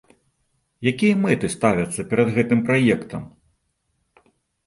[0.91, 3.27] Якія мэты ставяцца перад гэтым праектам?